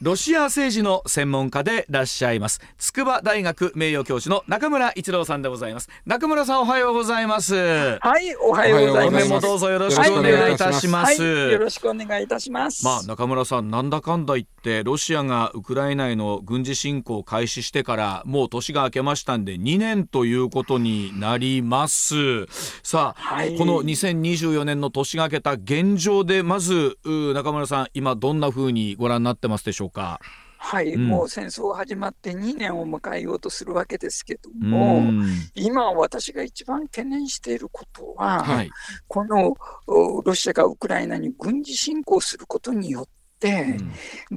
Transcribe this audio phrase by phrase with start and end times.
[0.00, 2.60] ロシア政治の専門家でいらっしゃいます。
[2.78, 5.88] 筑波大学名誉教授の中村一郎さんでございます。
[6.04, 7.54] 中村さんおはようございます。
[8.00, 9.40] はい、おはようございます。
[9.40, 12.84] どうぞよろしくお願いいたします、はい、よろしくお願いいたします。
[12.84, 22.46] まあ中村さんなんだかんだ言ってロシアがウクライナへの軍事侵攻を開始してからもう年が明けましたんで2年ということになります。
[22.82, 23.56] さあ、はい。
[23.56, 30.20] この2024年の年が明けた現状でまずう中村さん今どんな風にご覧になってますでしょうか？
[30.56, 31.08] はい、うん。
[31.08, 35.26] もう戦争始まって2年を迎えようとするわけですけどうも、ん。
[35.54, 38.70] 今私が一番懸念していることは、はい。
[39.06, 39.54] この
[39.86, 43.08] おロシアがウクライナに軍事侵攻することによっ
[43.40, 43.76] て、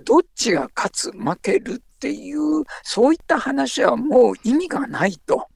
[0.04, 5.48] どっちが勝つ、負けるっていう、そういった話はもう意味がないと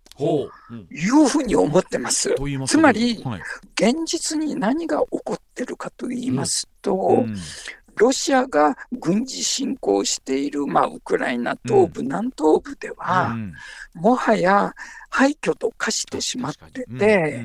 [0.89, 2.34] いうふうに思ってます。
[2.66, 3.42] つまりはい。
[3.75, 7.36] 現実に何が起こってるかと言いますと、うん
[7.97, 13.53] ロシアが軍事侵攻している、まあ、ウクライナ東部、南東部では、うん。
[13.95, 14.73] もはや
[15.09, 17.44] 廃墟と化してしまってて、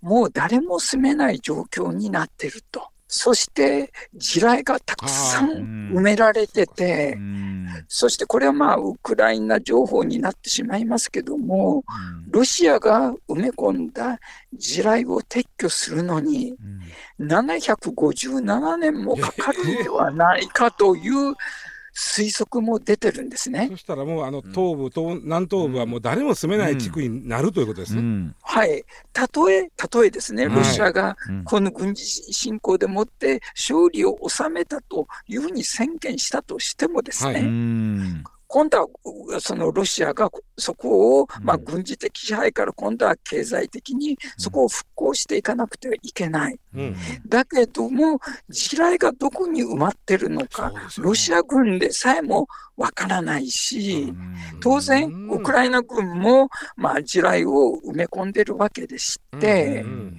[0.00, 2.88] もう誰も住めない状況になっていると。
[3.08, 7.66] そして地雷がたくさん埋められてて、うん。
[7.88, 12.30] そしてこれはまあウクライナ情報になってしまいますけども、うん。
[12.30, 14.18] ロシアが埋め込んだ
[14.52, 16.54] 地雷を撤去するのに、
[17.20, 17.26] うん。
[17.28, 21.34] 757年もかかるのではないかという
[21.96, 23.68] 推測も出てるんですね。
[23.70, 28.00] そしたらもうあの東部、東南東部はもう誰も住めない地区になるということですね。
[28.00, 28.34] うん。
[28.42, 28.84] はい。
[29.14, 30.56] たとえ、たとえですね、はい。
[30.56, 31.44] ロシアがうん。
[31.44, 38.90] この軍事侵攻でもって勝利を収めたというふうに宣言したとしてもですね、はういん今度
[39.28, 46.58] はそのロシアがそこを、まあ、うん軍事的支配から今度は経済的にそこを復興していかなくてはいけない。
[46.74, 46.96] うん。
[47.26, 50.76] だけども、地雷がどこに埋まってるのか、ね。
[50.98, 52.46] ロシア軍でさえも
[52.76, 54.12] わからないし、
[54.60, 55.30] 当然、うん。
[55.30, 60.18] ウクライナ軍も、まあ、地雷を埋め込んでるわけでして、うん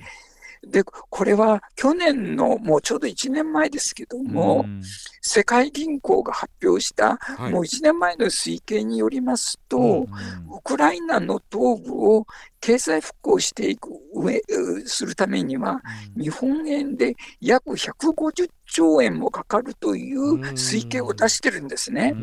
[0.66, 4.82] で、これは去年のもうちょうど1年前ですけども、うん
[5.30, 7.52] 世界銀行が発表した、はい。
[7.52, 12.26] もう1年前の推計によりますと、うんウクライナの東部を
[12.60, 14.42] 経済復興していく上う
[14.88, 15.82] するためには、
[16.16, 22.14] 日本円で約150兆円もかかるという推計を出してるんですね。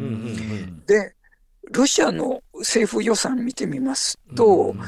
[0.87, 1.15] で、
[1.72, 4.78] ロシアの政府予算見てみますと、うん。
[4.78, 4.86] やっ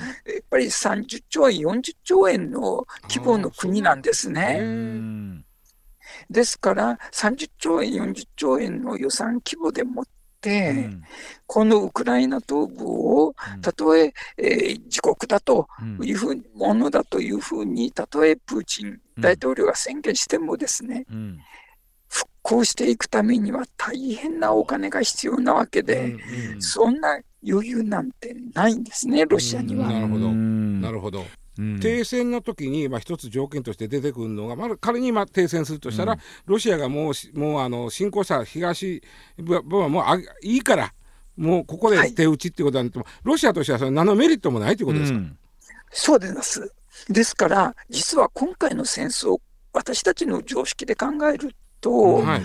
[0.50, 4.58] ぱり30兆円、40兆円の規模の国なんですへね。
[4.60, 5.44] うん。
[6.30, 10.04] ですから、30兆円、40兆円の予算規模でもっ
[10.40, 10.90] て、
[11.46, 16.06] このウクライナ東部を、たとええー自国だとうん。
[16.06, 21.38] いうふうにものだというふうに、たとえプーチン大統領が宣言してもですね、うん
[22.16, 26.16] 復興していくためには大変なお金が必要なわけで、
[26.54, 29.86] うんそんな余裕なんてないんですね、ロシアには。
[29.86, 31.24] なるほどうんなるほど。
[31.58, 39.02] うん停戦の時にまあ一つ条件として出てくるのが、まあ、仮にまあ停戦するとしたら、うんロシアがもうしもうあの侵攻した東
[39.38, 40.92] 部はもうあいいから
[41.36, 45.18] もうここで手打ちっていうことになっても、ロシアとしてはそれ何のメリットもないということですか？
[45.18, 45.38] うん
[45.90, 46.72] そうです。
[47.08, 49.38] ですから、実は今回の戦争、
[49.72, 52.42] 私たちの常識で考えると、はい。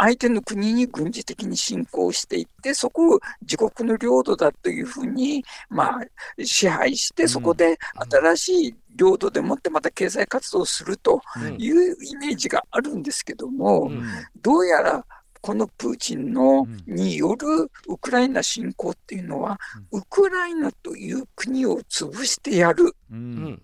[0.00, 7.78] 相手の国に軍事的に侵攻していって、そこを自国の領土だというふうに、まあ、支配して、そこで
[8.08, 11.56] 新しい領土でもってまた経済活動をするとうん。
[11.60, 14.02] いうイメージがあるんですけども、うん。
[14.40, 15.04] どうやら
[15.40, 16.94] このプーチンのうん。
[16.94, 19.58] によるウクライナ侵攻っていうのは、
[19.90, 22.94] ウクライナという国を潰してやる。
[23.10, 23.62] ううんん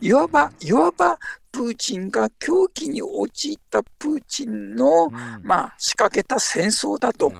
[0.00, 1.18] いわば、いわば、
[1.50, 5.10] プーチンが狂気に陥ったプーチンの、
[5.42, 7.32] まあ、仕掛けた戦争だと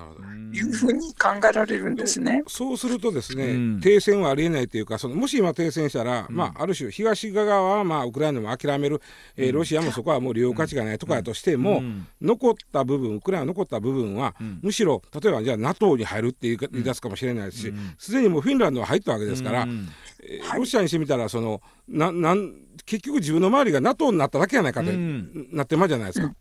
[0.53, 2.43] いうふうに考えられるんですね。
[2.47, 3.81] そうするとですね、うん。
[3.81, 9.01] 停戦はありえないというかそのもし今停戦したら、まあ、ある種東側はまあウクライナも諦める、
[9.37, 12.07] えーロシアもそこはもう利用価値がないとかやとしても、うん。
[12.21, 14.61] 残った部分ウクライナの残った部分は、うん。
[14.63, 17.95] むしろ例えばじゃあ NATO に入るって言い出すかもしれないしうん。
[17.99, 19.89] すで、にもうフィンランドは入ったわけですから、うん。
[20.23, 22.53] えーロシアにしてみたらそのななん
[22.85, 25.49] 結局自分の周りが NATO になっただけやないかと、うん。
[25.53, 26.35] なってまうじゃないですか。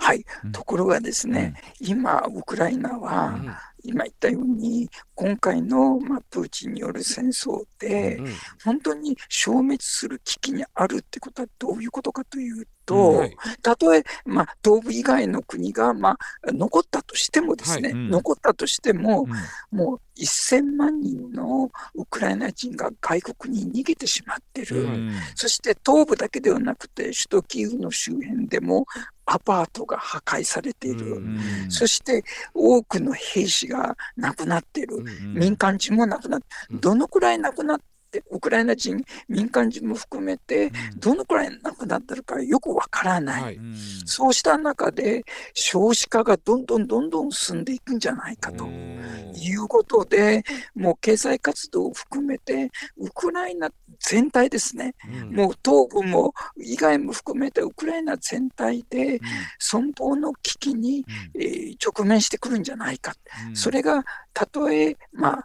[0.00, 3.38] はい、ところがですね、今、ウクライナは、
[3.82, 8.18] 今言ったように、今回の、まあ、プーチンによる戦争で、
[8.64, 13.28] 本当に消滅する危機にあるってことはどういうことかというと、
[13.62, 19.26] たとえ、まあ、東部以外の国が、まあ、残ったとしてもですね、残ったとしても、
[19.70, 24.86] もう1000万人のウクライナ人が外国に逃げてしまってる、
[25.34, 28.86] そして東部だけではなくて、首都キーウの周辺でも
[29.26, 31.20] アパートが破壊されている、
[31.68, 32.24] そして
[32.54, 35.04] 多くの兵士が亡くなっている、
[35.34, 37.84] 民間人も亡くなって、どのくらい亡くなって、
[38.30, 43.58] ウクライナ人、民間人も含めて、どのくらい亡くなってるかよくわからない、
[44.04, 45.24] そうした中で、
[45.54, 50.44] 少子化がどんどんどんどん進んでいくんじゃないかということで、
[50.74, 53.70] もう経済活動を含めて、ウクライナ
[54.00, 59.20] 全体ですね、うん、もう東部も以外も含めてウクライナ全体で
[59.60, 61.04] 存亡の危機に、
[61.34, 63.14] うん、えー、直面してくるんじゃないか、
[63.48, 65.44] うん、それがたとえ、まあ、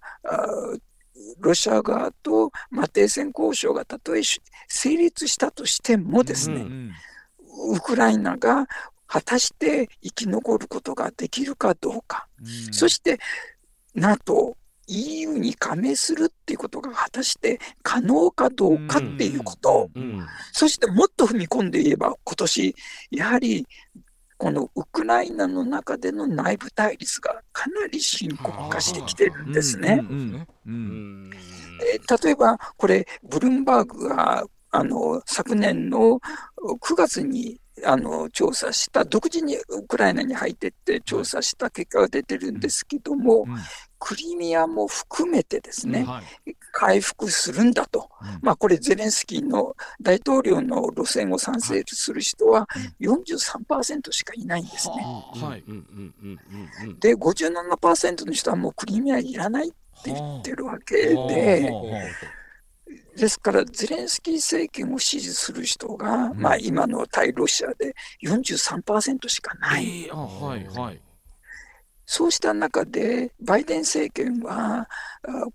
[1.40, 4.22] ロシア側と、まあ、停戦交渉がたとえ
[4.68, 6.92] 成立したとしてもですね、うん
[7.70, 8.68] うん、ウクライナが
[9.08, 12.28] 果たして生き残ることができるかどうか、
[12.72, 13.20] そして
[13.94, 14.56] NATO、
[14.88, 19.90] EU に加盟するっていうことが果たして可能かどうかっていうこと、
[20.54, 22.76] そしてもっと踏み込んで言えば、今年
[23.12, 23.68] やはり
[24.42, 30.02] このウクライナの中での内部対立がかなり深刻化してきてるんですね。
[30.66, 36.20] 例えば、これ、ブルームバーグがあの昨年の
[36.58, 43.46] 9月にあの調査した、独自にウクライナに入ってって調査した結果が出てるんですけども、
[44.02, 52.68] クリミアも含めてですね、はい、回復するんだと、うん、まあ、これ、ゼレンスキーの大統領の路線を賛成する人は
[53.00, 54.96] 43%しかいないんですね。
[55.36, 55.64] はい、
[57.00, 59.72] で、57%の人はもうクリミアいらないっ
[60.04, 61.72] て言ってるわけで、
[63.18, 70.06] ですから、ゼレンスキー政権を支持する人が、うん、まあ、今の対ロシアで43%しかない。
[70.06, 71.02] えーはいはい。
[72.14, 74.90] そうした中で、バイデン政権は、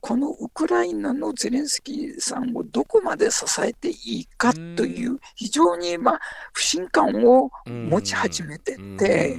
[0.00, 6.20] このウクライナのゼレンスキーさんをどこまで支えていいかという、非常にまあ
[6.54, 9.38] 不信感を持ち始めてて、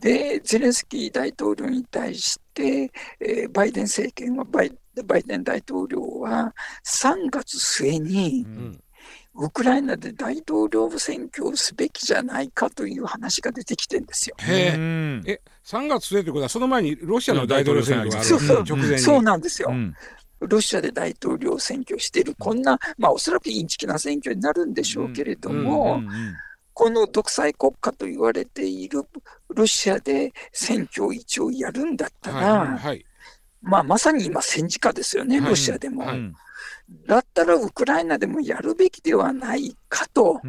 [0.00, 6.54] で、ゼレンスキー大統領に対して、えー、バイデン政権はバイ、バイデン大統領は
[6.84, 8.80] 3月末に、うん。
[9.40, 14.34] ウクライナで大統領選挙をすべきじゃないかという話が出てきてるんですよ。
[14.40, 14.74] へ
[15.24, 18.98] え、3月末ということは、その前にロシアの大統領選挙がある、そう直前に。
[18.98, 19.68] そうなんですよ。
[19.70, 19.94] うん。
[20.40, 26.02] ロシアで大統領選挙している、こんな、まあ、おそらくインチキな選挙になるんでしょうけれども、
[26.74, 29.02] この独裁国家と言われている
[29.48, 32.78] ロシアで選挙を一応やるんだったら、はい。
[32.78, 33.06] はい、
[33.60, 36.04] まあ、まさに今、戦時下ですよね、ロシアでも。
[36.04, 36.32] はい。
[37.06, 40.40] だったらウクライナでもやるべきではないかと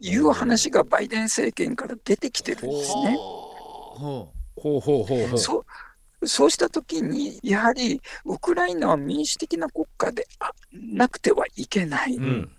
[0.00, 3.16] いう話がバイデン政権から出てきてるんですね。
[5.38, 6.50] そう。
[6.50, 10.26] したときに、やはりウクライナは民主的な国家で
[10.72, 12.16] なくてはいけない。
[12.16, 12.50] うん、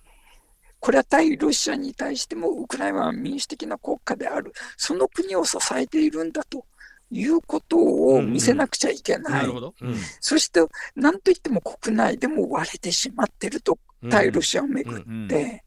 [0.80, 6.66] これは対ロシアに対してもウクライナは民主的な国家である、その国を支えているんだと
[7.12, 9.46] いうことを見せなくちゃいけない。
[9.46, 9.74] うんうん。
[10.20, 10.62] そして、
[10.96, 13.78] なんといっても国内でも割れてしまってると、
[14.10, 15.64] 対ロシアをめぐって。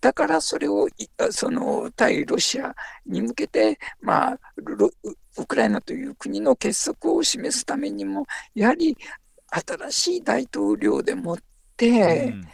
[0.00, 0.88] だからそれを
[1.30, 2.74] その対ロシア
[3.06, 4.40] に向けて、まあ、
[5.36, 8.96] ウクライナという国の結束を示すためにも、やはり
[9.48, 11.38] 新しい大統領でもっ
[11.76, 12.48] て、うん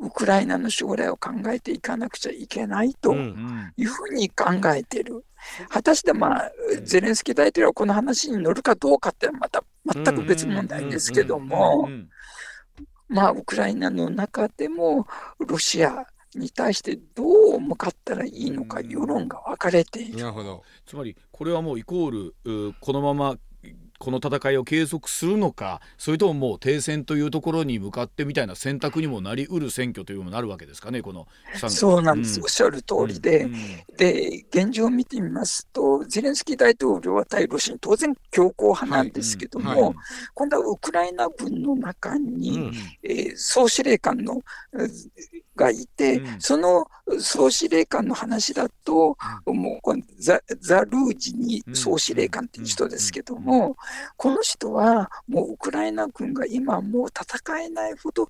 [0.00, 5.24] ウクライナの将来を考えていかなくちゃいけないというふうに考えている。
[5.68, 6.50] 果たしてまあ、
[6.82, 11.88] ゼレンスキー大統領はこの話に乗るかどうかってまた全く別問題ですけども、
[13.08, 15.06] まあ、ウクライナの中でも
[15.38, 17.24] ロシアに対してど
[17.56, 20.18] う向かったらいいのか世論が分かれている。
[20.18, 20.62] なるほど。
[20.86, 23.36] つまりこれはもうイコールこのまま
[24.00, 31.28] この戦いを継続するのかそれとももう停戦というところに向かってみたいな選択にもなりうる選挙というのもなるわけですかねこの
[31.68, 33.52] そうなんです、うん、おっしゃる通りで、うん。
[33.98, 39.82] で現状を見てみますとゼレンスキー大統領は対ロシアに当然強硬派なんですけども、はい。
[39.82, 39.94] はい、
[40.32, 44.40] 今度はウクライナ軍の中に、うん、えー、総司令官の
[45.56, 46.86] がいて、うん、その
[47.18, 49.16] 総司令官の話だと、
[49.46, 53.76] もうこのザザ・ルージに総司令官っていう人ですけども、
[54.16, 58.28] この人はもうウクライナ軍が今もう戦えないほど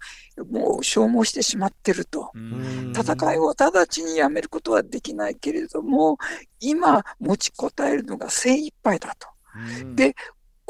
[0.51, 2.33] もう消耗してしまってると。
[2.95, 6.19] 戦いを直ちにやめることはできないけれども、
[6.61, 9.29] 今持ちこたえるのが精一杯だと。
[9.95, 10.15] で、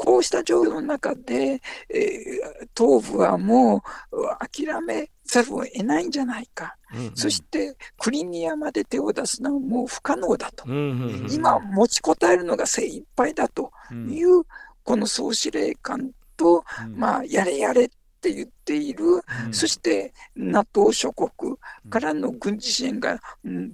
[0.03, 13.71] こうした状況の中で、えー、東部はもう諦めざるを得ないんじゃないか、うんうん、そしてクリミアまで手を出すのはもう不可能だと、うんうんうん、今持ちこたえるのが精一杯だと
[14.09, 14.41] いう、
[14.83, 16.63] この総司令官と、
[16.95, 17.89] まあ、やれやれっ
[18.21, 19.05] て言っている、
[19.45, 21.55] うん、そして NATO 諸国
[21.91, 23.71] からの軍事支援が、うん、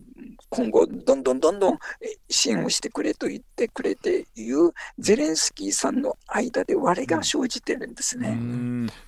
[0.49, 1.79] 今後、どんどんどんどん
[2.29, 8.37] 支援をしてくれと言ってくれているゼレンスキーさんの間で割れが生じてるんですね。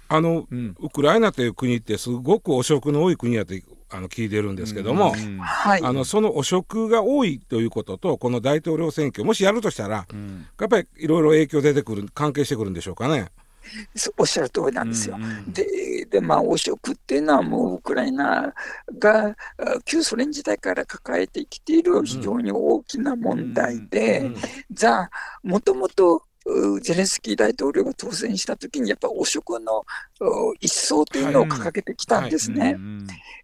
[0.10, 0.48] あの、
[0.79, 3.53] ウクライナという国ってすごく汚職の多い国やと
[3.91, 10.08] あの聞いてるんですけども、あのその汚職が多いということとこの大統領選挙もしやるとしたら、
[10.60, 13.29] やっぱりいろいろ影響出てくる関係してくるんでしょうかね。
[14.18, 15.16] おっしゃる通りなんですよ。
[15.18, 18.54] うんうん、でで、まあ、汚職っていうのはもうウクライナ
[18.98, 19.36] が
[19.86, 24.32] 旧ソ連時代から抱えてきている非常に大きな問題で、
[24.72, 25.12] じゃあ、
[25.44, 26.24] もともと
[26.82, 29.84] ゼレンスキー大統領が当選したときに、やっぱ汚職の
[30.60, 32.77] 一掃というのを掲げてきたんですね。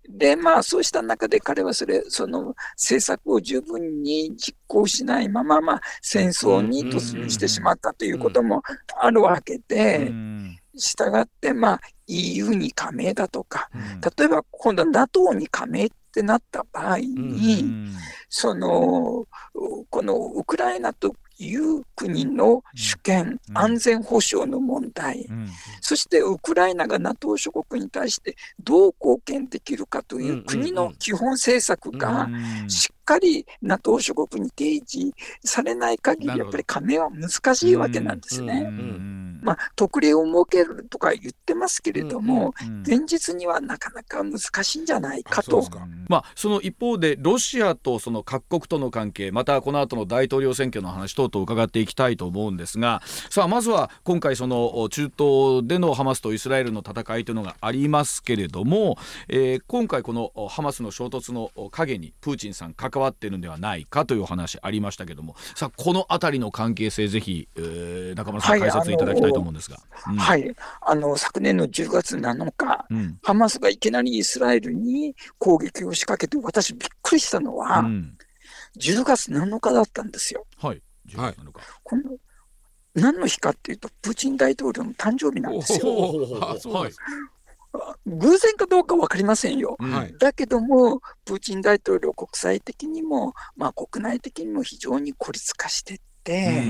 [0.08, 8.62] で、まあ、そうした中で彼はそれ、その政策を十分に実行しないまま、まあ、戦争に突入してしまったということも
[9.00, 10.12] あるわけで、
[10.78, 13.70] したがって、まあ、EU に加盟だとか、
[14.18, 17.90] 例えば今度は NATO に加盟ってなった場合に、
[18.30, 19.26] その、
[19.90, 25.50] このウクライナという国の主権、うん、安全保障の問題、うん、
[25.82, 32.30] そしてウクライナが NATO 諸国に対してどう貢献できるかという国の基本政策が
[32.68, 35.14] しっかり NATO 諸国に提示
[35.44, 38.70] されない限り、やっぱり加盟は難しいわけなんですね。
[39.46, 45.64] まあ、特例を設けるとか言ってますけれども、現実にはなかなか難しいんじゃないかと。
[46.10, 58.98] まあ、その一方で、ロシアとその各国との関係、またこの後の大統領選挙の話等々伺っていきたいと思うんですが、さあ、まずは今回、その中東でのハマスとイスラエルの戦いというのがありますけれども、
[59.28, 69.78] えー、今回、このハマスの衝突の陰にプーチンさん、関わっているんではないかという話ありましたけども、さあ、この辺りの関係性、ぜひ、えー、中村さん、解説いただきたいと思うんですが。
[69.92, 70.18] はい、うん。
[70.20, 78.18] はい、あの昨年の10月7日、うん、ハマスがいきなりイスラエルに攻撃を仕掛けて、私、びっくりしたのは、うん、
[78.78, 80.46] 10月7日だったんですよ。
[80.58, 81.54] はい、10月7日。
[81.84, 82.04] この
[82.96, 85.94] 何の日かっていうと、プーチン大統領の誕生日なんですよ。
[86.72, 86.92] はい。
[88.06, 96.64] 偶然かどうか分かりませんよ、はい、だけども、プーチン大統領、国際的にも、まあ、国内的にも非常に孤立化してって、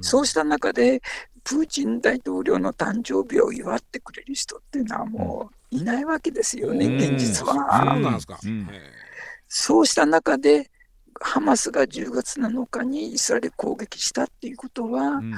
[0.00, 1.02] そうした中で、
[1.46, 7.54] プーチン大統領の誕生日を祝ってくれる人っていうのはもういないわけですよね、現実は。
[7.54, 8.38] そうなんですか、
[9.46, 10.68] そうした中で、
[11.20, 15.34] ハマスが10月7日にイスラエル攻撃したっていうことは、うん、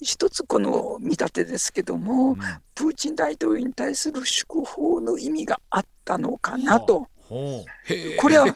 [0.00, 2.36] 一つこの見立てですけども、うん、
[2.74, 7.06] プーチン大統領に対する祝砲の意味があったのかなと。
[7.28, 8.46] これは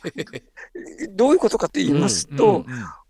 [1.11, 2.65] どういうことかと言いますと、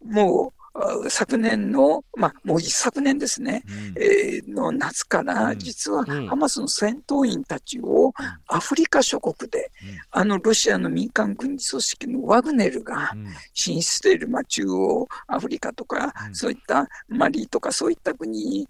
[0.04, 0.59] もう
[1.08, 8.12] 昨年の、まあ、もう一昨年ですね、うん、えー、の夏から、実はハマスの戦闘員たちを
[8.46, 13.12] アフリカ諸国で、うん、あのロシアの民間軍事組織のワグネルが
[13.52, 18.68] 進出している、まあ、中央アフリカとか、そういったマリとか、そういった国に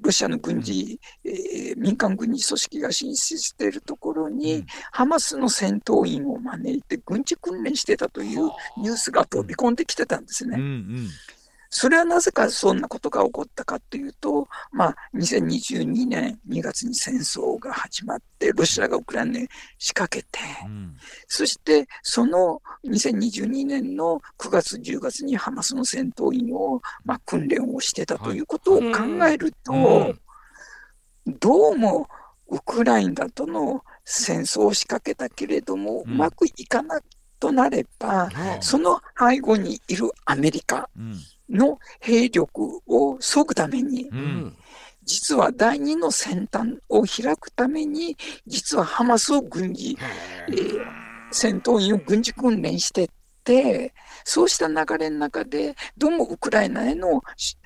[0.00, 10.56] ロシアの軍事、えー、民間軍事組織が進出しているところに、うん、ハマスの戦闘員を招いて軍事訓練してたというニュースが飛び込んできてたんですね。
[10.58, 11.08] うんうん
[11.72, 19.48] それはなぜかそんなことが起こったかというと、まあ、2022年2月に戦争が始まって、ロシアがウクライナに
[19.78, 20.96] 仕掛けて、うん、
[21.28, 30.10] そしてその2022年の9月、10月にハマスの戦闘員を、まあ、訓練をしてたということを考えると、はい
[31.26, 32.08] うん、どうも
[32.48, 37.02] ウクライナとの戦争を仕掛けたけれども、うまくいかない
[37.38, 38.28] となれば、
[38.60, 40.90] その背後にいるアメリカ、
[41.50, 44.56] の兵力を削ぐために、うん、
[45.02, 48.16] 実は第二の先端を開くために、
[48.46, 49.98] 実はハマスを軍事、
[50.48, 50.86] えー、
[51.32, 53.08] 戦闘員を軍事訓練してっ
[53.44, 53.92] て、
[54.24, 57.22] そうした流れの中で、どうもウクライナへの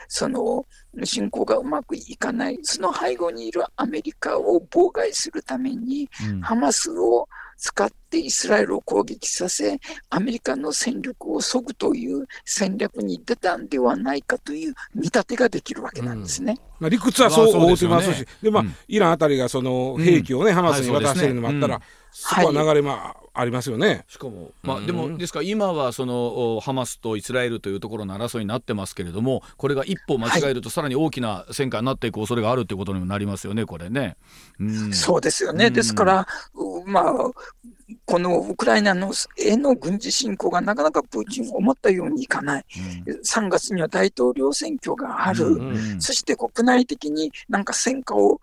[0.08, 0.64] その
[1.02, 9.78] 侵攻がうまくいかない、その背後にいるアメリカを妨害するために、うん、ハマスを使ってイスラエルを攻撃させ、
[10.10, 16.58] アメリカの戦力を削ぐという戦略に出たんではないかという見立てができるわけなんですね。
[16.80, 21.80] まあ、理屈はそう思ってますし、で、まあ、イランあたりがその兵器をね、ハマスに渡してるのもあったら、
[22.16, 24.04] そこは流れまあありますよね。
[24.06, 34.16] しかも、まあ、でも、ですから今はそのハマスとイスラエルというところの争いになってますけれどもこれが一歩間違えるとさらに大きな戦火になっていく恐れがあるということにもなりますよねこれね。
[34.60, 36.28] うん、そうですよね、ですから、
[36.86, 37.14] まあ
[38.04, 42.64] このウクライナのへの軍事侵攻がなかなかプーチン思ったようにいかない、
[43.06, 45.94] うん、3月には大統領選挙がある、うん。
[45.94, 48.38] うん、そして国内的になんか戦果を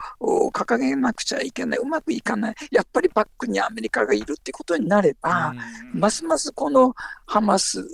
[0.51, 5.53] 掲げなくちゃいけない、うまくいかない、やっぱりバックにアメリカがいるってことになれば、
[5.93, 6.93] うん、ますますこの
[7.25, 7.85] ハマス、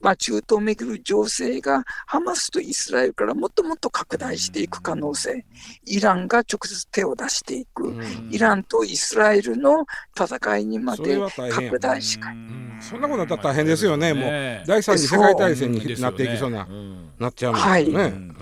[0.00, 5.44] まあ、中東をめぐる情勢がハマスとイスラエルからもっともっと拡大していく可能性、
[5.86, 7.94] イランが直接手を出していく、
[8.30, 9.86] イランとイスラエルの
[10.18, 11.18] 戦いにまで
[11.50, 12.32] 拡大しか
[12.80, 16.66] そんなことだったら大変ですよね、もう第三次世界大戦になっていきそうな、
[17.18, 18.32] なっちゃうんですよね。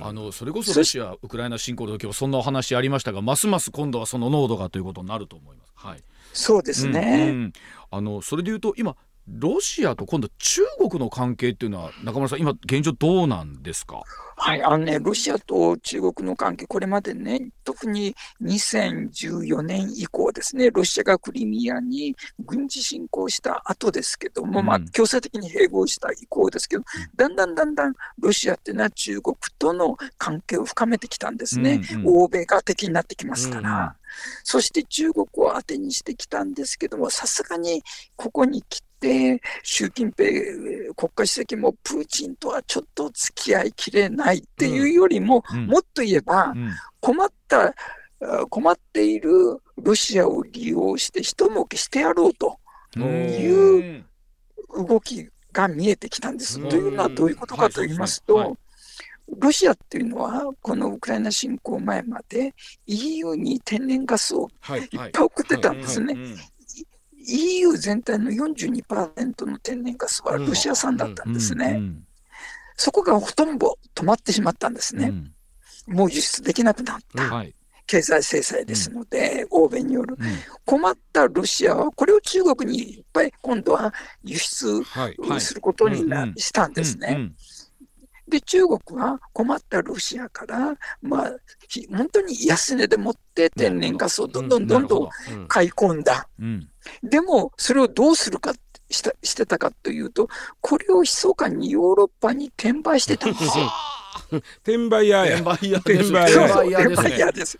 [0.00, 5.72] あのそれこそロシア、ウクライナ侵攻の時はそんなお話ありましたが、ますます今度はその濃度がということになると思います。
[5.74, 6.02] はい、
[6.32, 7.52] そうですね、
[7.90, 8.96] あのそれでいうと今
[9.28, 14.02] ロシアと今度中国の関係っていうのは中村さん今現状どうなんですか？
[14.36, 26.82] はい、あのね、ロシアと中国の関係、これまでね、特に2014年以降ですね、ロシアがクリミアに軍事侵攻した後ですけども、うん、まあ、強制的に併合した以降ですけど、
[27.14, 31.80] だんだんだんだんロシアっていうのは中国との関係を深めてきたんですね。
[31.92, 33.70] うんうん、欧米が敵になってきますから。
[33.70, 33.92] うんうん
[34.44, 37.82] そして中国を当てにしてきたんですけども、さすがに
[38.16, 46.54] ここに来で、習近平国家主席もプーチンとはちょっと付き合いきれないっていうよりも、うん、もっと言えば、
[47.00, 47.74] 困った、
[48.48, 52.58] 困っているロシアを利用して一儲けしてやろうと
[52.96, 54.04] いう
[54.88, 56.60] 動きが見えてきたんです。
[56.68, 58.56] というのはどういうことかと言いますと、
[59.36, 62.54] ロシアっていうのは、このウクライナ侵攻前まで
[62.86, 66.16] EU に天然ガスをいっぱい送ってたんですね。
[67.26, 71.80] EU 全体の42%の天然ガスはロシア産だったんですね。
[72.76, 75.12] そこがほとんど止まってしまったんですね。
[75.88, 77.44] うん、もう輸出できなくなった。
[77.86, 80.28] 経済制裁ですので、うん、欧米による、うん、
[80.64, 83.92] 困ったロシアは、これを中国にいっぱい今度は
[84.24, 84.82] 輸出
[85.38, 87.32] することにな、したんですね。
[88.28, 91.32] で、中国は困ったロシアから、まあ、
[91.90, 95.08] 本当に安値でもって天然ガスをどんどんどんどん
[95.48, 96.28] 買い込んだ。
[97.02, 98.54] でも、それをどうするか
[98.90, 100.28] したしてたかというと、
[100.60, 103.70] これを密かにヨーロッパに転売してたんですよ。
[104.62, 105.36] 転売屋や。
[105.36, 106.12] 転売屋です。
[106.12, 107.58] 転売屋です。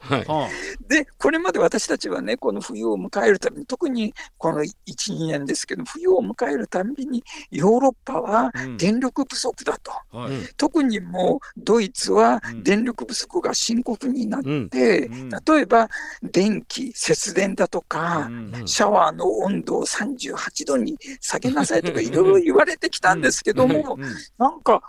[0.88, 9.92] で、これまで私たちはね、この冬を迎えるたびに、特にこの1、2年ですけど、冬を迎えるたびに、ヨーロッパは電力不足だと。
[10.12, 15.88] うん、特にもう、ドイツは電力不足が深刻になって、うん、例えば、
[16.22, 18.30] 電気、節電だとか、
[18.66, 23.98] シャワーの温度を38度に下げなさいとか、 いろいろ言われてきたんですけども、
[24.38, 24.82] なんか、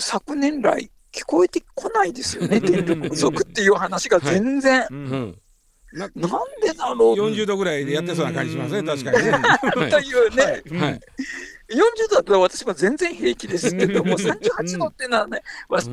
[0.00, 4.80] 昨年来聞こえてこないですよね、電力不足っていう話が全然。
[4.80, 4.88] はい。
[4.90, 5.38] うん。
[5.92, 9.90] ななんでだろう？40度ぐらいでやってそうな感じしますね、確かにね。
[9.90, 10.44] というね、
[10.78, 11.00] はい、
[11.70, 15.42] 40度だと私は全然平気ですけども、38度っていうのはね、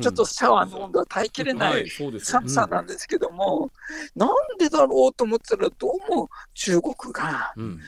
[0.02, 1.88] ちょっとシャワーの温度は耐えきれない
[2.20, 3.70] 寒さなんですけども、
[4.14, 7.80] なんでだろうと思ったら、どうも中国が、うん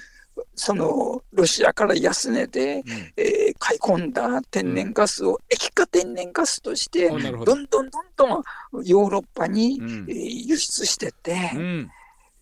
[0.54, 2.82] そのロシアから安値で、うん、
[3.16, 7.16] えー、買い込んだ天然ガスを液化天然ガスとして、ど。
[7.16, 8.42] んどんどんどん
[8.84, 11.90] ヨーロッパに、うん、えー、輸出してて、うん、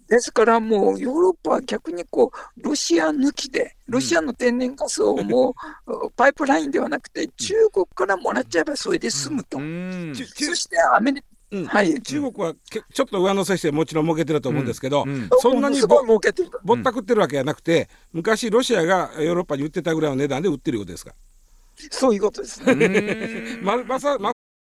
[0.09, 5.55] ですからもうヨーロッパは逆にこうロシア抜きで、ロシアの天然ガスをも
[5.87, 9.59] う、 パイプラインではなくて、中国からもらっちゃえばそれで済むと。
[9.59, 11.27] そしてアメリカ
[11.67, 21.15] はい、中国はけちょっと上乗せしてもちろん儲けてると思うんですけど、うんうん、そんなにぼぼったくってるわけじゃなくて昔ロシアがヨーロッパに売ってたぐらいの値段で売ってることですか
[21.91, 23.59] そういうことですね。
[23.63, 24.33] ままさま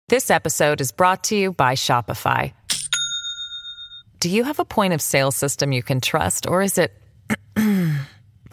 [0.08, 2.52] This episode is brought to you by Shopify.
[4.20, 6.92] Do you have a point of sale system you can trust or is it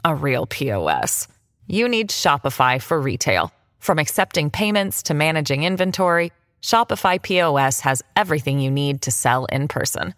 [0.03, 1.27] a real POS?
[1.67, 3.51] You need Shopify for retail.
[3.79, 6.31] From accepting payments to managing inventory
[6.62, 10.14] Shopify POS has everything you need to sell in person.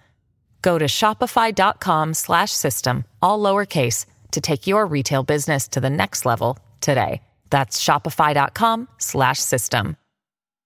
[0.62, 7.22] Go to shopify.com/system all lowercase to take your retail business to the next level today.
[7.50, 9.96] That's shopify.com/system.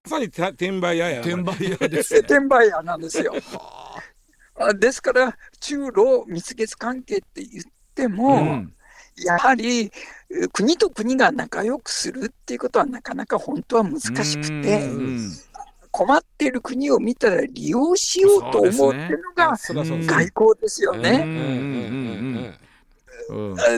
[0.04, 1.22] まさに転売屋や。
[1.22, 2.20] 転売屋です、ね。
[2.20, 3.32] 転売屋なんですよ。
[4.78, 7.64] ですから中ロ蜜月関係って言っ
[7.94, 8.74] しても、うん、
[9.24, 9.92] やはり
[10.52, 15.32] 国と国が仲良くするっていうことはなかなか本当は難しくて、うん
[15.91, 22.57] 困っている国を見たら利用しようと思うっていうのが外交ですよね。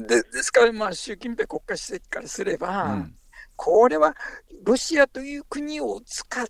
[0.02, 3.15] ですから、まあ、習近平国家主席からすれば、うん、
[3.56, 4.15] これは
[4.63, 6.45] ロシアという国を使っ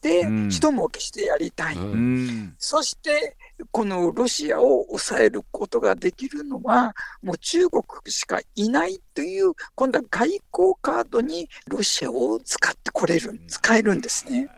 [0.00, 3.36] て、一儲けしてやりたい、うん、そして
[3.70, 14.48] このロシアを抑えることができるのは、もう中国しかいないという、今度は外交カードにロシアを使ってこれる、使えるんですね。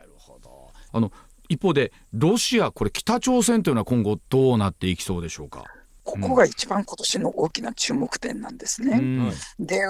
[0.93, 1.13] あの
[1.49, 5.65] 一方でロシアこれ北朝鮮というのは今後どうなっていきそうでしょうか？
[6.05, 8.99] ここが一番今年の大きな注目点なんですね。
[8.99, 9.81] うん、で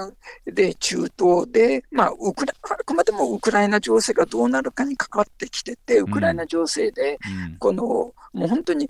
[0.45, 7.17] で、中東で、まあ、ウクラ あくまでもウクライナ情勢がどうなるかに関わってきてて、ウクライナ情勢で、
[7.57, 7.83] この、
[8.31, 8.89] もう本当に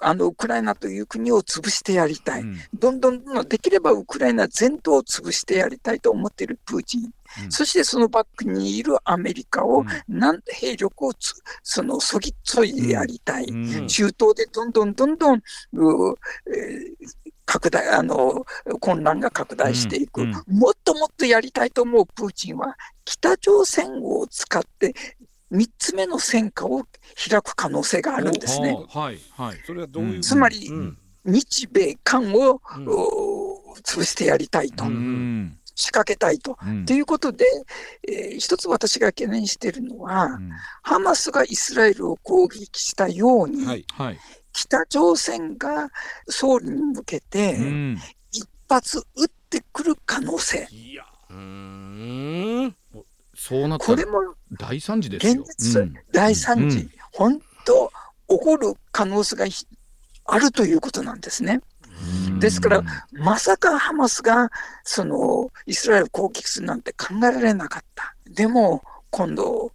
[0.00, 7.10] あのウクライナという国を潰してやりたい、うん、どんどんどんできればウクライナ全土を潰してやりたいと思っているプーチン、
[7.44, 18.44] うん、そしてそのバックにいるアメリカを、なん兵力をつそのそぎっそいでやりたい、うん、中東でどんどんどんどん、えー、拡大あの
[18.80, 24.94] 混乱が拡大していく、もっともっとやりたいと思うプーチンは、北朝鮮を使って
[25.52, 26.84] 3つ目の戦火を
[27.28, 28.78] 開く可能性があるんですね。
[28.88, 32.86] はいはい、それはどういうつまり、うん、日米韓を、うん、
[33.82, 34.84] 潰してやりたいと。
[34.84, 35.56] うん。
[35.74, 36.54] 仕掛けたいと。
[36.54, 37.46] と、うん、いうことで、
[38.06, 40.50] えー、一つ私が懸念しているのは、うん、
[40.82, 44.18] ハマスがイスラエルを攻撃したように、はいはい、
[44.52, 45.88] 北朝鮮が
[46.28, 47.56] 総理に向けて、
[48.30, 50.68] 一発撃ってくる可能性。
[50.70, 51.04] いや。
[51.30, 52.76] うん。
[53.34, 54.02] そうなったら
[54.58, 55.42] 大惨事ですよ。
[55.42, 57.92] 現実、うん、大惨事、うん、本当、
[58.28, 59.46] 起こる可能性が
[60.26, 61.60] あるということなんですね。
[62.38, 62.82] ですから、
[63.12, 64.50] まさかハマスが
[64.84, 68.14] そのイスラエル攻撃するなんて考えられなかった。
[68.30, 69.72] でも、今度、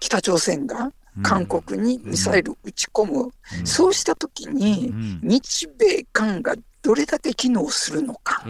[0.00, 3.22] 北朝鮮が韓国にミサイル撃ち込む、
[3.60, 8.44] うん、そうしたときに、日米韓がどれだけ機能するのか、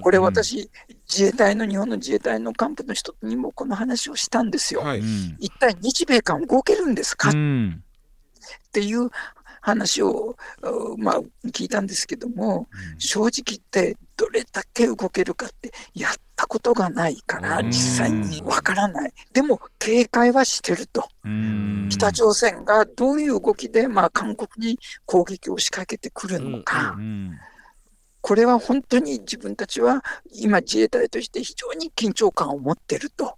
[0.00, 0.70] これ私、
[1.08, 4.80] 自衛隊の日本の自衛隊の幹部の人にもこの話をしたんですよ。
[4.80, 5.02] はい、
[5.38, 7.82] 一体日米韓動けるんですか、うん、
[8.68, 9.10] っていう
[9.60, 10.36] 話を、
[10.98, 19.12] まあ、聞いたんですけども、うん、正直言ってどれだけ動けるかってやったことがないから実際にわからない。
[19.32, 21.08] でも警戒はしてると。
[21.88, 26.96] 北朝鮮がどういう動きで、まあ、韓国に攻撃を仕掛けてくるのか。
[28.20, 33.36] これは本当に自分たちは今自衛隊として非常に緊張感を持っていると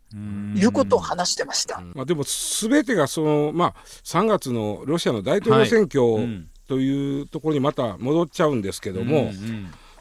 [0.56, 1.80] いうことを話してました。
[1.94, 9.30] まあ、でもすべてがその、まあ、3月のロシアの大統領選挙というところにまた戻っちゃうんですけども、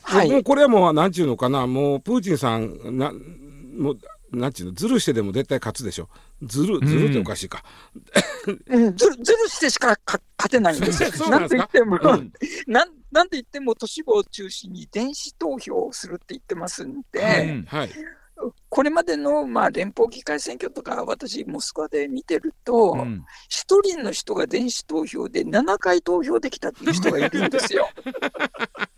[0.02, 3.12] はい、もうこれはもうなんちゅうのかなもうプーチンさんな
[3.78, 4.00] もう
[4.32, 6.10] なんちゅうのずるしてでも絶対勝つでしょ。
[6.42, 7.64] ずるずるっておかしいか、
[8.68, 11.30] うん、ずるずるしてしか勝てないんですよ。
[11.30, 12.32] なんて言っても、うん、
[12.68, 17.90] なんなんて言っても都市部を中心に電子投票をするって言ってますんで、はいはい、
[18.70, 22.96] これまでのまあ連邦議会選挙とか、私、モスクワで見てると、
[23.50, 27.90] 一、うん、人の人が電子投票で7回投票できたっていう人がいるんですよ。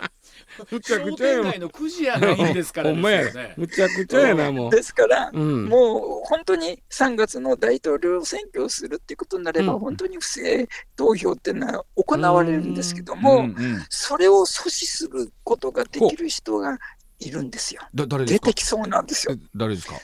[0.71, 2.97] むちゃくちゃやのくじやないんですからね。
[3.57, 4.71] むちゃくちゃやな、もう。
[4.71, 16.77] ですから、うん、もう本当に3月の大統領選挙をするっていうことになれば、うん、本当に不正投票っていうのは行われるんですけども、うんうん、それを阻止することができる人が
[17.19, 17.81] いるんですよ。
[17.93, 19.37] 出てきそうなんですよ。
[19.55, 19.95] 誰ですか？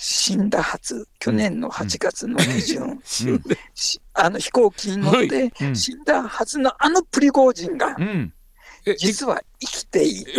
[0.00, 3.00] 死んだはず、去年の8月の下旬、うん、
[4.14, 8.32] あの飛行機に乗って死んだはずのあのプリゴージンが、うん
[8.98, 10.32] 実は生きていて、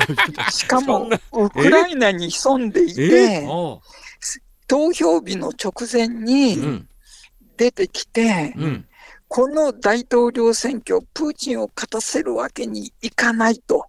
[0.50, 3.46] しかもウクライナに潜んでいて、
[4.66, 6.86] 投票日の直前に
[7.56, 8.88] 出てきて、うん、
[9.28, 13.86] この大統領選挙、プーチンを勝たせるわけにいかないと、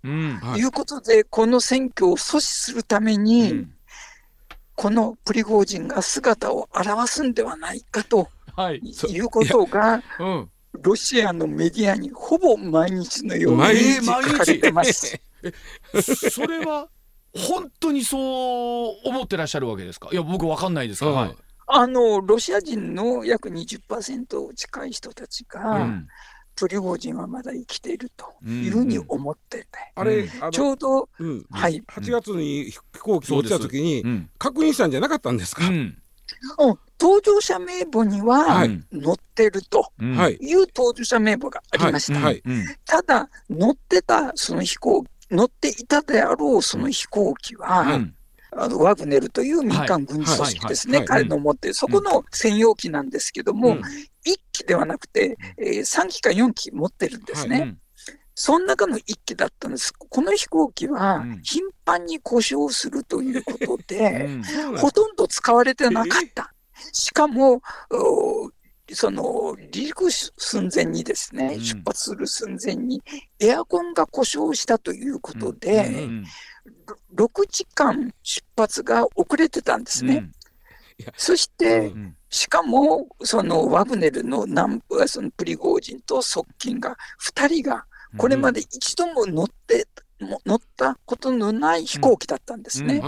[0.58, 0.64] い。
[0.64, 3.74] うことで、この選挙を阻止するために、うん、
[4.76, 15.20] このプリゴージンが姿を現すんではないかと、はい、いうことが、うんロシアのメディアにほぼ毎日のように書かれてます。
[16.32, 16.90] それは
[17.34, 20.10] 本当にそう思ってらっしゃるわけですか？
[20.12, 21.36] いや僕わかんないですか、はい、
[21.68, 26.08] あのロシア人の約20%近い人たちが、うん、
[26.56, 35.99] プリゴジンはまだ生きているというふうに思ってて、うんうん、あれちょうど、うん、はい、8月に飛行機落ちた時に、確認したんじゃなかったんですか、うん
[36.98, 38.80] 搭乗者名簿には載
[39.14, 39.92] ってると
[40.30, 40.54] い。
[40.56, 42.34] う搭乗者名簿がありました。
[42.86, 48.02] ただ、乗ってたその飛行乗っていたであろうその飛行機は、
[48.52, 53.82] あのワグネルという民間軍事組織ですね、彼の持ってる、そこの専用機なんですけども、うん、1
[54.52, 57.60] 機ではなくて、えー、3機か4機持ってるんですね。
[57.60, 57.78] はい
[58.42, 59.92] その中の1機だったんです。
[59.94, 64.28] この飛行機は頻繁に故障するということで、
[64.70, 66.54] うん、ほとんど使われてなかった。
[66.94, 67.62] しかも、
[68.94, 73.04] その離陸寸前にですね、うん、出発する寸前に
[73.42, 75.96] エアコンが故障したということで、うん。
[75.96, 76.26] うん、
[77.18, 80.32] 6時間出発が遅れてたんですね。
[81.18, 81.92] そして、
[82.30, 87.86] しかも、そのワグネルの南部はそのプリゴージンと側近が2人が、
[88.18, 89.88] これまで一度も乗って、
[90.46, 93.02] 乗ったことのない飛行機だったんですね。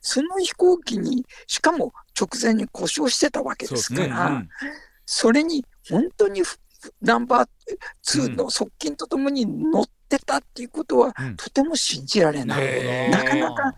[0.00, 4.42] その飛行機に、しかも直前に故障してたわけですから、
[5.06, 6.42] それに本当に
[7.00, 7.48] ナンバー
[8.06, 13.10] 2の側近とともに乗ってたっていうことは、とても信じられない。
[13.10, 13.74] なかなか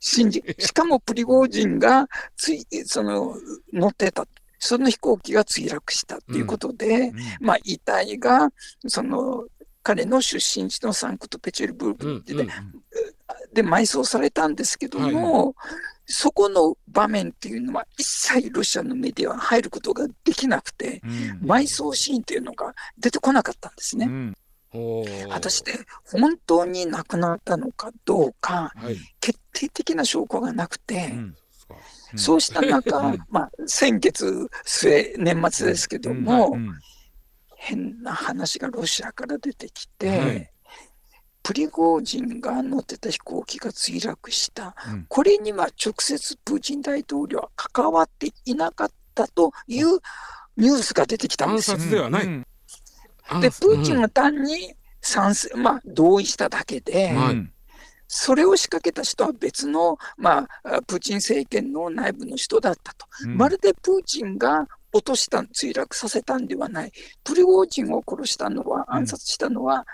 [0.00, 3.36] 信じ、しかもプリゴージンがつい、その、
[3.72, 4.26] 乗ってた。
[4.60, 8.50] その飛行機が墜落したっていうことで、うん、まあ、遺体が、
[8.88, 9.46] その、
[9.82, 12.48] 彼の出身地のサンクトペチェルブルクで,、で
[13.52, 15.54] で埋葬されたんですけども、はい
[16.10, 21.10] そこの場面っていうのは一切ロシアのメディアは入ることができなくて、うん、
[21.50, 24.06] 埋葬シーンっていうのが出てこなかったんですね。
[24.06, 24.34] うん、
[25.28, 25.72] 果たして
[26.10, 31.36] 本当に亡くなったのかどうか、はい、決定的な証拠がなくて、うん。
[32.16, 36.56] そうした中、 まあ、先月末、年末ですけども、
[37.68, 40.50] 変な話がロシアから出てきて、はい。
[41.42, 49.98] プリゴージンが乗ってた飛行機が墜落した、うん、これには直接プーチン大統領は関わっていなかったという
[50.56, 51.78] ニュースが出てきたんですよ。
[51.78, 52.26] ではない。
[52.26, 57.14] で、プーチンが単に賛成、まあ、同意しただけで、
[58.08, 63.06] それを仕掛けた人は別の、まあ、プーチン政権の内部の人だったと。
[63.24, 64.66] うん、まるでプーチンが
[64.98, 66.92] 落とした、墜落させたんではない。
[67.24, 69.86] プリゴージンを殺したのは、暗殺したのは、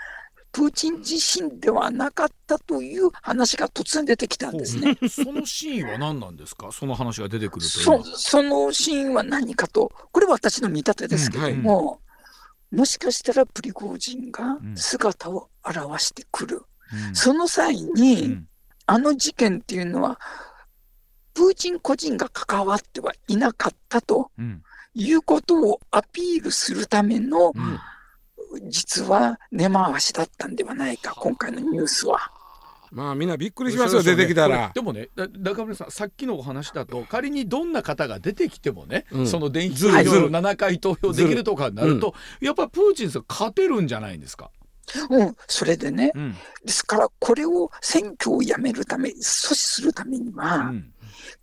[0.51, 4.97] プーチン自身ではなかったという話が突然出てきたんですね。
[5.09, 6.71] そのシーンは何なんですか？
[6.71, 11.93] その話が出てくるとそそのシーンは何かと、これは私の見立てですけども、うんは
[12.71, 16.61] い、もしかしたらプリゴージンが姿を現してくる。
[17.09, 18.47] うん、その際に、うん、
[18.85, 20.19] あの事件っていうのは、
[21.33, 24.31] プーチン個人が関わってはいなかったと
[24.95, 27.53] いうことをアピールするための、
[28.63, 32.31] 実は根回しだったんではないか、今回のニュースは。
[32.91, 34.71] まあみんなびっくりしますよ、出てきたら。
[34.73, 44.49] でもね、中村さん、さっきのお話だと、仮にどんな方が出てきてもね、うん、その電気投票7回投票できるとかになると、やっぱプーチンさん、勝てるんじゃないんですか？
[45.09, 50.93] うん、それでね、うん、ですから、これを選挙をやめるため、阻止するためには、うん、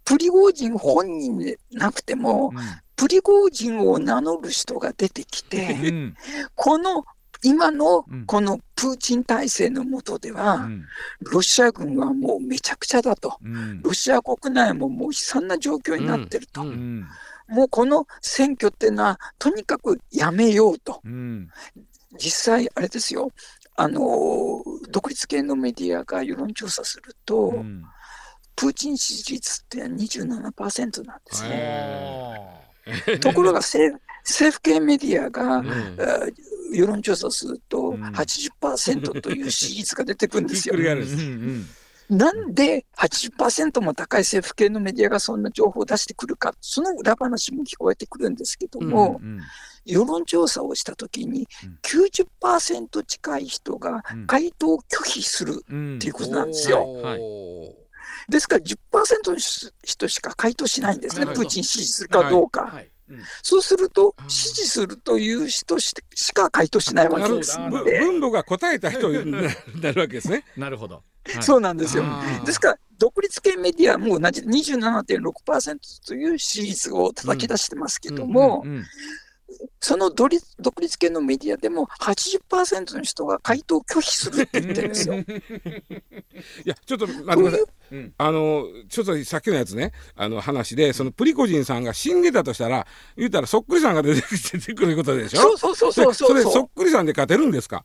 [0.05, 2.53] プリゴージン本人でなくても、
[2.97, 6.17] プリゴージンを名乗る人が出てきて、うん、
[6.55, 7.05] この
[7.45, 10.85] 今のこのプーチン体制の下では、うん、
[11.21, 16.65] ロシア軍はもうめちゃくちゃだと、うん、ロシア国内ももう悲惨な状況になってると、
[17.49, 21.03] もうこの選挙っていうのは、とにかくやめようと、
[22.17, 23.33] 実際、あれですよ、
[23.75, 27.65] あの独立系のメディアが世論調査すると、
[28.55, 32.62] プーチン支持率って27%なんですね。
[33.21, 35.97] ところが政府系メディアが、うん、
[36.73, 40.75] 世論調査すると80%という支持率が出てくるんですよ。
[42.11, 49.41] なんで80%も高い政府系のメディアがそんな情報を出してくるか、その裏話も聞こえてくるんですけども、うんうん、
[49.87, 51.49] 世論調査をしたときに
[51.83, 56.85] 90%近い人が回答を拒否するっていうことなんですよ。
[56.87, 56.99] うん。
[56.99, 57.82] うんはい
[58.29, 59.37] ですから10%の
[59.83, 62.63] 人しか回答しないんですね、プーチン支持するかどうか。
[62.63, 65.95] はいはいうん、そうすると、支持するという人し
[66.33, 68.01] か回答しないわけですので。
[68.01, 70.45] 分母が答えた人になるわけですね。
[70.57, 71.03] なるほど。
[71.27, 72.05] はい、そうなんですよ。
[72.47, 78.85] ですから、独立系メディアも同じ27.6%という支持率を叩き出してますけども、うんうんうん
[79.81, 85.15] その独立独立系のメディアでも80%の人が回答拒否するって言ってるんですよ。
[85.21, 85.23] い
[86.65, 87.61] やちょっと待ってください。
[87.93, 89.93] うん、あのちょっとさっきのやつね。
[90.17, 95.41] あの話でそのプリコジンさんが死んでたとしたら言うたらそっくりさんが出て出てくることでしょ？
[95.43, 97.85] そうそうそうそうそれそっくりさんで勝てるんですか？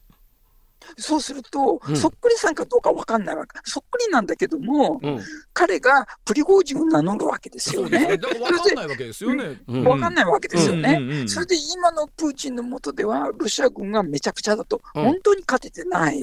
[0.98, 3.60] そうすると、うん、そっくりさんかどうか分かんないわけ。
[3.64, 5.20] そっくりなんだけども、うん、
[5.54, 8.18] 彼がプリゴージンを名乗るわけですよね。
[8.18, 9.62] 分かんないわけですよね。
[9.68, 11.28] 分かんないわけですよね。
[11.28, 16.22] それで今のプーチンのもとでは、ロシア軍がめちゃくちゃだと、本当に勝ててない。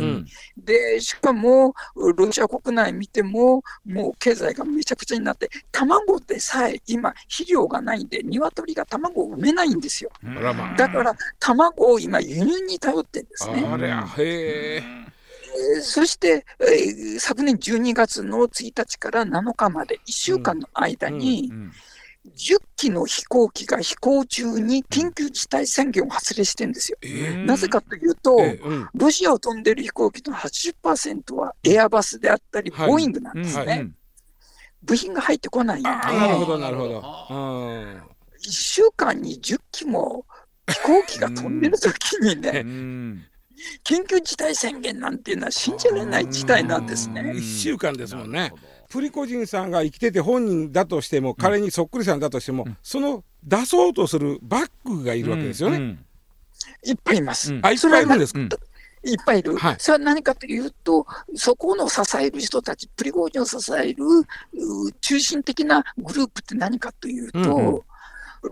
[0.56, 1.74] で、しかも、
[2.16, 10.10] ロシア国内見ても、もう経済がめちゃくちゃになって、卵でさえ今、肥料がないんで、鶏が卵を産めないんですよ。
[10.76, 13.64] だから、卵を今、輸入に頼ってるんですね。
[13.66, 13.92] あれへ
[15.82, 21.52] そして、えー、昨年12月の1日から7日まで1週間の間に、
[22.36, 26.98] 10機の飛行機が飛行中に緊急事態宣言を発令してるんですよ。
[27.02, 33.66] えー、なぜかというと、えーうん、ロシアを飛んでる飛行機の80%はエアバスであったり、ボーイングなんですね。
[33.66, 33.90] はいはい、
[34.82, 35.88] 部品が入ってこないんで。
[35.88, 37.00] なるほど、なるほど。
[37.00, 40.24] 1週間に10機も
[40.66, 42.64] 飛行機が飛んでる時にね、
[43.84, 47.20] 緊急事態宣言なんていうのは信じられない事態なんですね。
[47.22, 48.52] 1週間ですもんね。
[48.88, 55.76] プリコジンさんが生きてて本人だとしても、彼にそっくりさんだとしても、うん、その出そうとするバックがいるわけですよね。
[55.76, 55.82] うん。
[55.82, 55.98] うん、
[56.84, 57.52] いっぱいいます。
[57.62, 58.48] あいっぱいいるんですか、いっ
[59.24, 64.04] ぱいいる、はい、それは何かというと、そこの支える人たち、プリゴージンを支える
[65.00, 67.80] 中心的なグループって何かというと、うんうん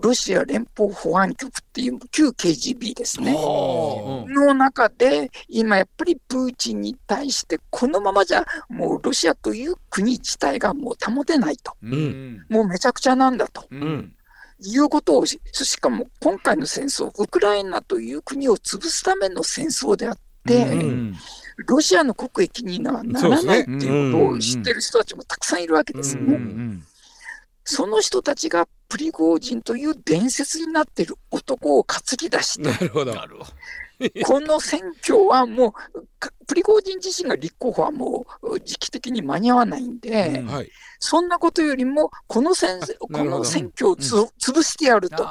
[0.01, 13.67] ロシア連邦保安局っていう旧 KGB ですね、の中で、今やっぱりプーチンに対して、このままじゃもうロシアという国自体がもう保てないと、うん、もうめちゃくちゃなんだと。
[13.69, 14.13] うん。
[14.65, 21.15] いうことをし、しかも今回の戦争、ウクライナという国を潰すための戦争であって、うん、
[21.67, 26.39] ロシアの国益にはならないっていうことを知ってる人たちもたくさんいるわけですね。
[27.65, 33.11] その人たちがプリゴージンという伝説になっている男を担ぎ出して、なるほど。
[34.23, 35.99] この選挙はもう、
[36.45, 40.45] プリゴージン自身が立候補はもう時期的に間に合わないんで、うん。
[40.45, 45.27] はい、そんなことよりも、この選この選挙をつ、うん、潰してやると。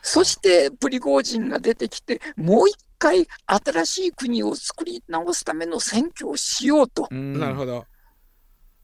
[0.00, 7.06] そして、プリゴージンが出てきて、もう一回新しい国を作り直すための選挙をしようと。
[7.10, 7.84] なるほど。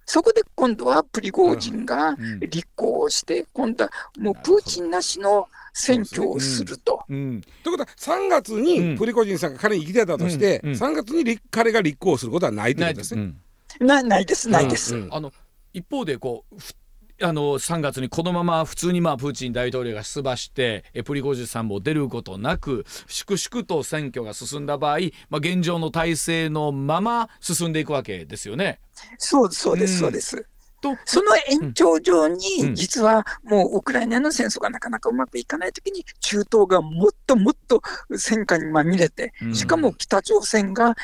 [0.07, 7.05] そこで今度はプリゴージンが立候補して、今度はもうプーチンなしの選挙をすると。
[7.09, 13.35] と、いうことは、3月にプリゴジンさんが彼に生きてたとして、うん、3月に彼が立候補することはないということですね。
[13.81, 14.95] なないです、ないです。
[15.11, 15.33] あの
[15.75, 16.57] 一方でこう
[17.22, 24.98] あの3月にこのまま普通にまあプーチン大統領が出馬してえプリゴジンさんも出ることなく粛々と選挙が進んだ場合、
[25.31, 28.81] まあ、現状の体制のまま進んでいくわけですよね。
[29.18, 30.46] そうそうです、そうです。
[30.94, 37.83] とその延長上に、実はもうウクライナの戦争がなかなかうまくいかないときに、中東がもっともっと
[38.16, 40.96] 戦火にまみれて、しかも北朝鮮が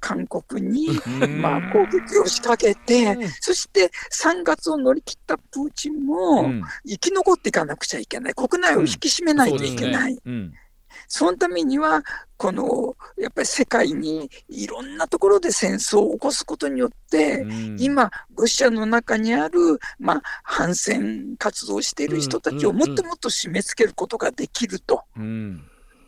[0.00, 0.88] 韓国に
[1.40, 6.50] まあ攻撃を仕掛けて、そして3月を乗り切ったプーチンも
[6.86, 10.20] 生き残っていかなくちゃいけない、国内を引き締めないといけない。
[11.12, 12.04] そのためには、
[12.36, 19.58] このやっぱり世界にいろんなところで戦争を起こすことによって、うん、今、ロシアの中にある、
[19.98, 25.02] まあ、反戦活動をしている人たちをもっともっと締め付けることができると。
[25.16, 25.64] うん。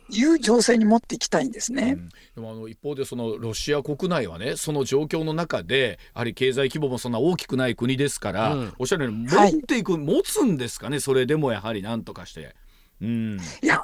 [0.09, 12.55] いう情勢に持っていきたいんですね、うん、でもあの一方でそのロシア国内はねその状況の中でやはり経済規模もそんな大きくない国ですから、うん、おっしゃるように持っていく、はい、持つんですかねそれでもやはりなんとかして。
[13.01, 13.81] うん、いや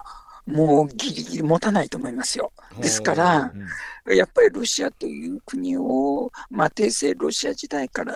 [0.49, 2.51] もうギリギリ持たないと思いますよ。
[2.79, 3.53] ですから、
[4.07, 8.15] やっぱりロシアという国を、まあ、帝政ロシア時代から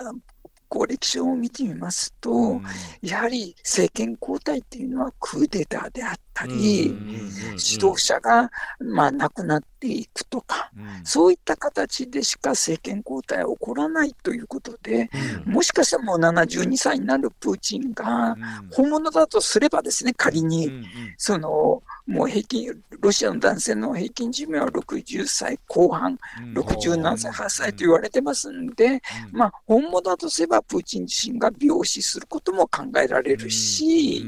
[0.68, 2.62] こう歴史を見てみますと、うん、
[3.00, 15.10] やはり政権交代っていうのはクーデターであったり、指導者がまあ亡くなっていくとか、うん、そういった形でしか政権交代は起こらないということで、
[15.46, 18.36] うん、もしかしたらもう72歳になるプーチンが
[18.72, 20.70] 本物だとすればですね、仮に、
[21.16, 26.18] そのもう平均、ロシアの男性の平均寿命は60歳後半、
[26.54, 29.00] 67歳、8歳と言われてますんで、
[29.32, 34.26] まあ、本物だとすれば、プーチン自身が病死することも考えられるし、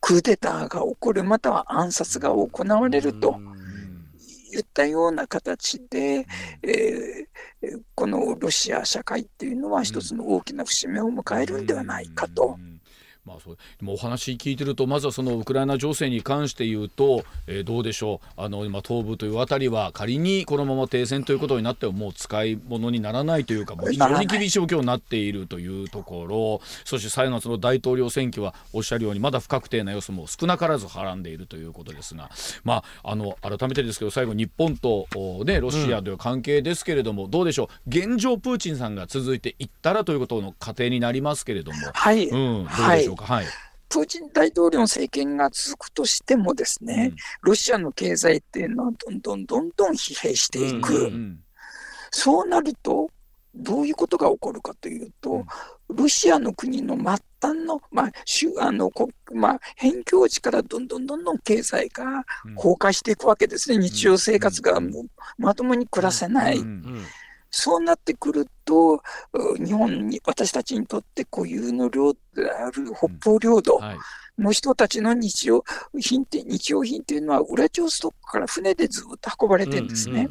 [0.00, 3.38] クーデターが起こる、または暗殺が行われると。
[4.50, 6.26] いったような形で、
[6.62, 12.58] えー、このロシア社会っていうのは一つの大きな節目を迎えるんではないかと。
[13.28, 18.40] まあ、そうでもお話聞いてるとまずはそのウクライナ情勢に関して言うと、えー、どうでしょう。
[18.40, 26.60] あの今東部というあたりは仮にこのまま停戦ということになってももう使い物にならないというかもう非常に厳しい状況になっているというところ。
[26.84, 32.30] そして最後のその大統領選挙はおっしゃるようにまだ不確定な要素も少なからずはらんでいるということですが、
[32.64, 35.06] まあ、あの改めてですけど最後日本と、
[35.44, 37.90] ね、ロシアという関係ですけれども、うん、どうでしょう。
[37.90, 41.78] 現状プーチンさんが続いていったらということの過程になりますけれども。
[41.92, 43.16] はい、うん、どうでしょう。
[43.16, 43.17] か。
[43.17, 43.46] はい、はい。
[43.88, 47.16] プーチン大統領の政権が続くとしてもですね、うん、
[47.50, 51.38] ロシアの経済っていうのはどんどんどんどん疲弊していく、うんうんうん、
[52.10, 53.08] そうなると
[53.54, 55.44] どういうことが起こるかというと、
[55.88, 57.04] うん、ロシアの国の末
[57.40, 58.10] 端の,、まあ
[58.60, 58.90] あの
[59.32, 62.04] まあ、辺境地からどんどんどんどん経済が
[62.56, 65.04] 崩壊していくわけですね、日常生活がもう
[65.38, 66.58] まともに暮らせない。
[66.58, 66.66] うん。
[66.66, 67.04] うん
[67.50, 69.02] そうなってくると、
[69.58, 73.80] 日本に、私たちにとって固有の領土である北方領土
[74.38, 75.64] の人たちの日用
[75.98, 80.28] 品って、日用品っていうのは、ウラジオストックから船でずっと運ばれてるんですね。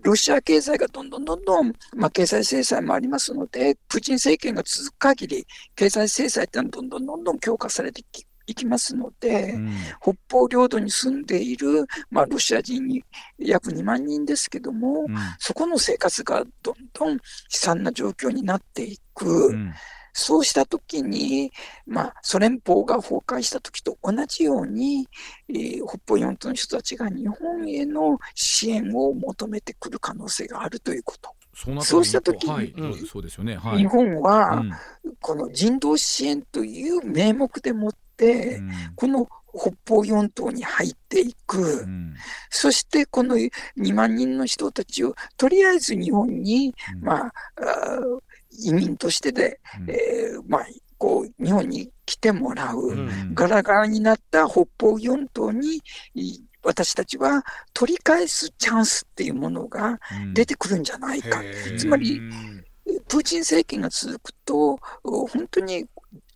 [0.00, 8.04] ロシア経済がどんどんどんどん、まあ、経済制裁もありますので、プーチン政権が続く限り、経済制裁ってのはどんどんどんどん強化されてい
[8.46, 9.70] きますので、うん、
[10.00, 13.04] 北方領土に住んでいる、まあ、ロシア人に
[13.38, 17.18] 約2万人ですけども、うん、そこの生活がどんどん悲
[17.50, 19.48] 惨な状況になっていく。
[19.48, 19.72] うん。
[20.14, 21.52] そうしたときに、
[21.86, 25.08] まあ、ソ連邦が崩壊したときと同じように、
[25.48, 31.34] えー、北方四島の人たちが日本への支援を求めてくる可能性があるということ。
[31.82, 32.72] そうしたときに、はい、
[33.06, 34.62] そうですよね、はい、日本は、
[35.20, 37.94] この人道支援という名目でもっ
[38.96, 42.14] この北方四島に入っていく、うん、
[42.50, 43.50] そしてこの2
[43.94, 47.32] 万人の人たちをとりあえず日本に、うん、まあ、
[48.64, 55.82] 移民としてで、うん、えー、まあ、こう日本に来てもらう、ガラガラになった北方四島に
[56.62, 57.44] 私たちは
[57.74, 59.98] 取り返すチャンスっていうものが
[60.32, 61.42] 出てくるんじゃないか。
[61.76, 62.20] つまり、
[63.08, 65.86] プーチン政権が続くと、本当に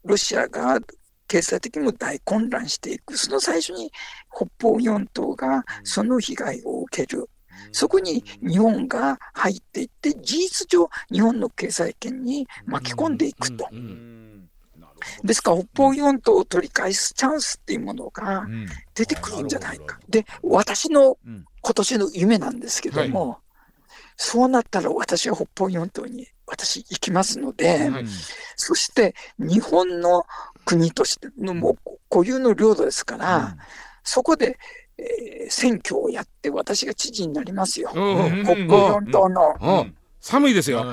[0.05, 0.81] ロシアが
[1.29, 3.91] 経済的にも大混乱していく、その最初に
[4.35, 7.29] 北方四島がその被害を受ける。
[7.73, 13.69] そこに日本が入っていって、事実上、日本の経済圏に巻き込んでいくと。
[15.25, 18.47] ですから、北方四島を取り返すチャンスっていうものが
[18.95, 19.99] 出てくるんじゃないか。
[20.09, 23.39] で、私の今年の夢なんですけども、
[24.17, 27.91] そうなったら私は北方四島に私行きますので、
[28.57, 30.25] そして日本の
[30.67, 33.57] 国としてのもう固有の領土ですから、
[34.03, 34.59] そこで、
[34.99, 37.91] えー、選挙をやって私が知事になりますよ。
[37.91, 37.99] 北
[38.67, 39.87] 方四島の。
[40.21, 40.85] 寒いですよ。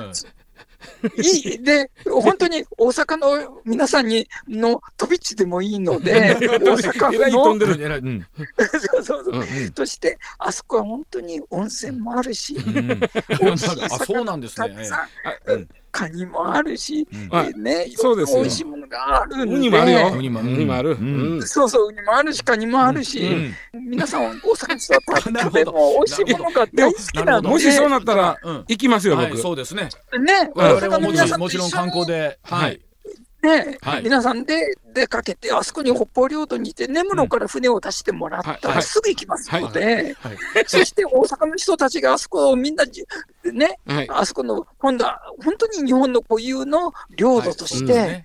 [1.16, 1.62] いい。
[1.62, 7.56] で、本当に大阪の皆さんにの飛び地でもいいので、大阪府の、
[8.80, 12.56] そうそうそう、として、あそこは本当に温泉もあるし、
[13.90, 14.88] あそうなんですね。
[15.94, 17.06] カニもあるし、
[17.56, 19.54] ね、そうです美味しいものがあるんで。
[19.54, 20.12] ウニもあるよ。
[20.12, 20.96] ウニもある。
[21.46, 27.48] そうそう、ウニもあるし、カニもあるし、皆さん、大阪に育ったでも美味しいものが大好きなので。
[27.48, 28.36] もしそうなったら、
[28.66, 29.38] 行きますよ、僕。
[29.38, 29.88] そうですね。
[30.18, 32.40] ね、我々ももちろん観光で。
[32.42, 32.80] はい。
[33.44, 40.16] ね、はい、皆さんで出かけて、あそこに北方領土にいて、根室から船を出してもらったらすぐ行きますので、
[40.66, 42.84] そして大阪の人たちがあそこをみんな、
[43.52, 43.78] ね、
[44.08, 48.24] あそこの、今度は本当に日本の固有の領土として、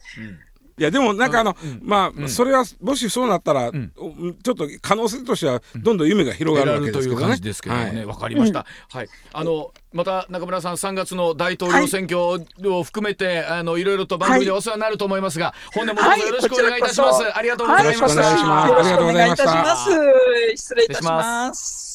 [0.80, 7.38] いやでもなんかあの、まあ、それはもしそうなったら、ちょっと可能性としてはどんどん夢が広がるわけですけどね。
[7.38, 8.66] ですけどね、わ、かりました。
[8.90, 17.38] はい、あのまた中村さん3月の大統領選挙を含めて、あのいろいろと番組でお世話になると思いますが、本年もどうぞよろしくお願いいたします。
[17.38, 18.68] ありがとうございました。
[18.68, 19.90] よろしくお願いいたします。
[20.56, 21.89] 失礼いたします。